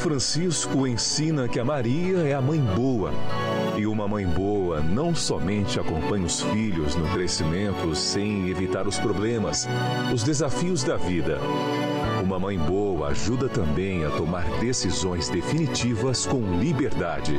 [0.00, 3.12] Francisco ensina que a Maria é a mãe boa.
[3.76, 9.68] E uma mãe boa não somente acompanha os filhos no crescimento sem evitar os problemas,
[10.12, 11.38] os desafios da vida.
[12.24, 17.38] Uma mãe boa ajuda também a tomar decisões definitivas com liberdade.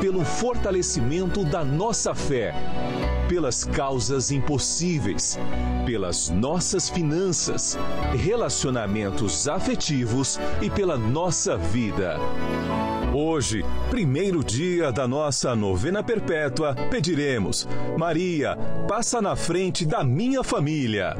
[0.00, 2.54] pelo fortalecimento da nossa fé,
[3.28, 5.38] pelas causas impossíveis,
[5.84, 7.76] pelas nossas finanças,
[8.14, 12.16] relacionamentos afetivos e pela nossa vida.
[13.12, 18.56] Hoje, primeiro dia da nossa novena perpétua, pediremos: Maria,
[18.86, 21.16] passa na frente da minha família.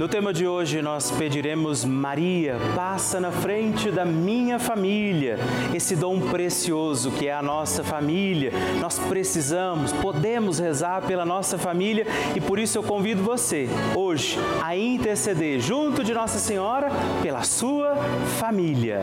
[0.00, 5.38] No tema de hoje, nós pediremos: Maria, passa na frente da minha família.
[5.74, 8.50] Esse dom precioso que é a nossa família.
[8.80, 14.74] Nós precisamos, podemos rezar pela nossa família e por isso eu convido você, hoje, a
[14.74, 16.88] interceder junto de Nossa Senhora
[17.22, 17.94] pela sua
[18.38, 19.02] família.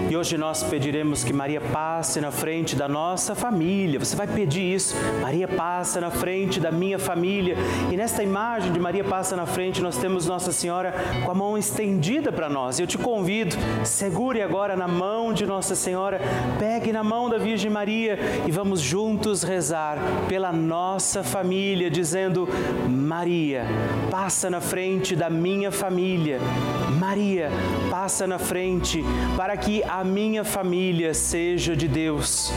[0.11, 3.97] E hoje nós pediremos que Maria passe na frente da nossa família.
[3.97, 4.93] Você vai pedir isso.
[5.21, 7.55] Maria passa na frente da minha família.
[7.89, 11.57] E nesta imagem de Maria passa na frente, nós temos Nossa Senhora com a mão
[11.57, 12.77] estendida para nós.
[12.77, 13.55] Eu te convido,
[13.85, 16.19] segure agora na mão de Nossa Senhora,
[16.59, 19.97] pegue na mão da Virgem Maria e vamos juntos rezar
[20.27, 22.49] pela nossa família, dizendo:
[22.89, 23.65] Maria,
[24.11, 26.37] passa na frente da minha família.
[26.99, 27.49] Maria,
[27.89, 29.03] passa na frente
[29.37, 32.51] para que a minha família seja de Deus.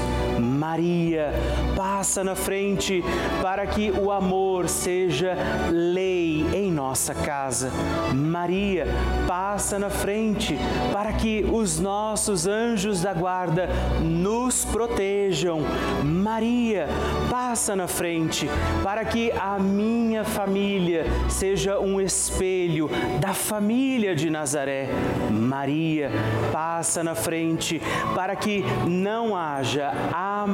[0.65, 1.31] Maria,
[1.77, 3.05] passa na frente
[3.43, 5.37] para que o amor seja
[5.71, 7.71] lei em nossa casa.
[8.15, 8.87] Maria,
[9.29, 10.59] passa na frente
[10.91, 13.69] para que os nossos anjos da guarda
[14.01, 15.61] nos protejam.
[16.03, 16.89] Maria,
[17.31, 18.49] passa na frente
[18.83, 22.89] para que a minha família seja um espelho
[23.21, 24.89] da família de Nazaré.
[25.31, 26.11] Maria,
[26.51, 27.83] passa na frente
[28.15, 30.54] para que não haja amargura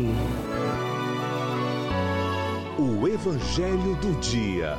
[2.83, 4.75] O Evangelho do Dia.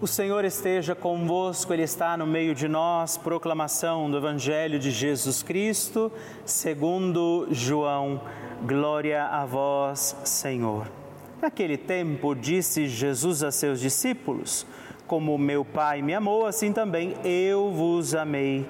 [0.00, 3.16] O Senhor esteja convosco, Ele está no meio de nós.
[3.16, 6.12] Proclamação do Evangelho de Jesus Cristo,
[6.44, 8.20] segundo João.
[8.62, 10.86] Glória a vós, Senhor.
[11.42, 14.64] Naquele tempo, disse Jesus a seus discípulos:
[15.08, 18.64] Como meu Pai me amou, assim também eu vos amei.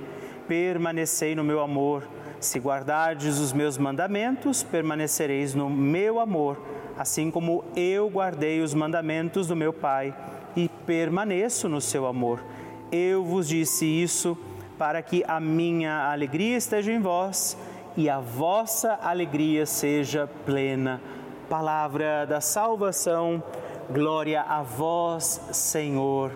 [0.49, 2.09] Permanecei no meu amor.
[2.41, 6.59] Se guardardes os meus mandamentos, permanecereis no meu amor
[6.99, 10.13] assim como eu guardei os mandamentos do meu Pai
[10.57, 12.43] e permaneço no seu amor.
[12.91, 14.37] Eu vos disse isso
[14.77, 17.57] para que a minha alegria esteja em vós
[17.97, 21.01] e a vossa alegria seja plena.
[21.49, 23.41] Palavra da salvação,
[23.89, 26.33] glória a vós, Senhor.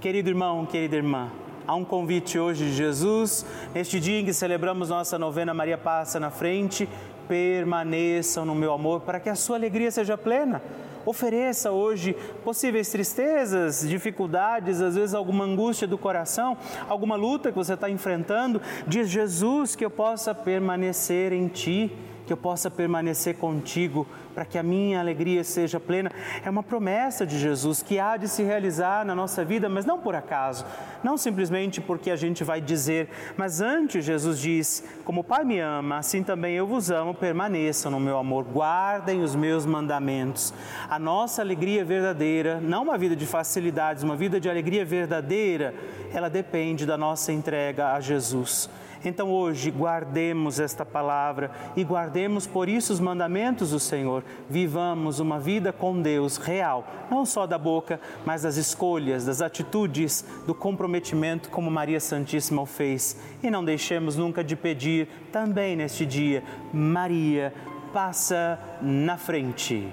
[0.00, 1.32] Querido irmão, querida irmã,
[1.66, 3.44] há um convite hoje de Jesus,
[3.74, 6.88] neste dia em que celebramos nossa novena Maria Passa na Frente,
[7.26, 10.62] permaneçam no meu amor para que a sua alegria seja plena.
[11.04, 16.56] Ofereça hoje possíveis tristezas, dificuldades, às vezes alguma angústia do coração,
[16.88, 18.60] alguma luta que você está enfrentando.
[18.86, 21.92] Diz Jesus que eu possa permanecer em Ti
[22.26, 26.10] que eu possa permanecer contigo, para que a minha alegria seja plena.
[26.44, 29.98] É uma promessa de Jesus que há de se realizar na nossa vida, mas não
[29.98, 30.66] por acaso,
[31.02, 35.58] não simplesmente porque a gente vai dizer, mas antes Jesus diz: Como o Pai me
[35.60, 40.52] ama, assim também eu vos amo, permaneçam no meu amor, guardem os meus mandamentos.
[40.90, 45.74] A nossa alegria verdadeira, não uma vida de facilidades, uma vida de alegria verdadeira,
[46.12, 48.68] ela depende da nossa entrega a Jesus.
[49.06, 54.24] Então hoje guardemos esta palavra e guardemos por isso os mandamentos do Senhor.
[54.50, 60.24] Vivamos uma vida com Deus real, não só da boca, mas das escolhas, das atitudes,
[60.44, 63.16] do comprometimento como Maria Santíssima o fez.
[63.44, 67.54] E não deixemos nunca de pedir também neste dia, Maria,
[67.92, 69.86] passa na frente.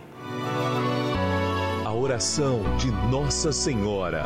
[1.86, 4.26] A oração de Nossa Senhora.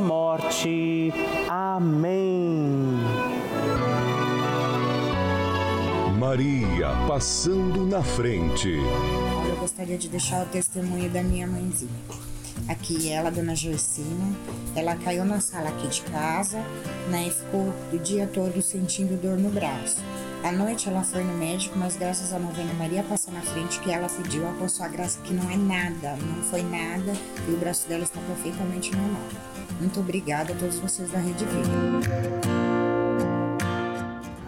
[0.01, 1.13] morte.
[1.47, 2.97] Amém.
[6.19, 8.69] Maria passando na frente.
[9.49, 11.89] Eu gostaria de deixar o testemunho da minha mãezinha.
[12.67, 14.35] Aqui ela, dona Gersina,
[14.75, 16.59] ela caiu na sala aqui de casa,
[17.09, 20.01] né, e ficou o dia todo sentindo dor no braço.
[20.43, 23.91] À noite ela foi no médico, mas graças à novena Maria passar na frente que
[23.91, 27.13] ela pediu a sua graça que não é nada, não foi nada
[27.47, 29.29] e o braço dela está perfeitamente normal.
[29.79, 32.70] Muito obrigada a todos vocês da Rede Vida.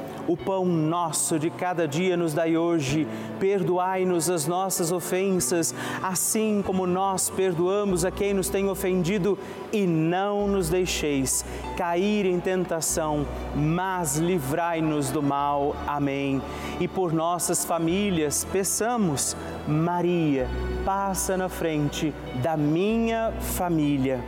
[0.27, 3.07] O pão nosso de cada dia nos dai hoje.
[3.39, 9.37] Perdoai-nos as nossas ofensas, assim como nós perdoamos a quem nos tem ofendido,
[9.73, 11.43] e não nos deixeis
[11.75, 15.75] cair em tentação, mas livrai-nos do mal.
[15.87, 16.41] Amém.
[16.79, 19.35] E por nossas famílias, peçamos,
[19.67, 20.47] Maria,
[20.85, 24.19] passa na frente da minha família.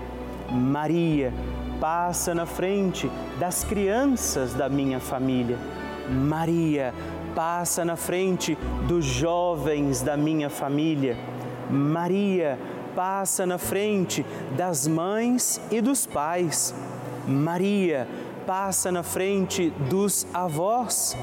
[0.50, 1.34] Maria,
[1.80, 5.58] passa na frente das crianças da minha família.
[6.10, 6.94] Maria,
[7.36, 11.18] passa na frente dos jovens da minha família.
[11.70, 12.58] Maria,
[12.96, 16.74] passa na frente das mães e dos pais.
[17.28, 18.08] Maria,
[18.46, 21.18] passa na frente dos avós.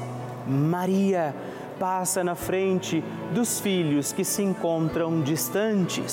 [0.47, 1.33] Maria,
[1.79, 6.09] passa na frente dos filhos que se encontram distantes.